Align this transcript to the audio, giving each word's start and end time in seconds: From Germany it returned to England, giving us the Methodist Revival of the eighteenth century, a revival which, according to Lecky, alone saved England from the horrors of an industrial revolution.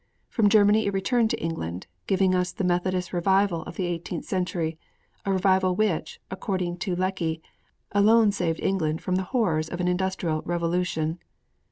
From 0.29 0.49
Germany 0.49 0.87
it 0.87 0.95
returned 0.95 1.29
to 1.29 1.39
England, 1.39 1.85
giving 2.07 2.33
us 2.33 2.51
the 2.51 2.63
Methodist 2.63 3.13
Revival 3.13 3.61
of 3.65 3.75
the 3.75 3.85
eighteenth 3.85 4.25
century, 4.25 4.79
a 5.27 5.31
revival 5.31 5.75
which, 5.75 6.19
according 6.31 6.77
to 6.77 6.95
Lecky, 6.95 7.39
alone 7.91 8.31
saved 8.31 8.59
England 8.61 9.01
from 9.03 9.13
the 9.15 9.21
horrors 9.29 9.69
of 9.69 9.79
an 9.79 9.87
industrial 9.87 10.41
revolution. 10.41 11.19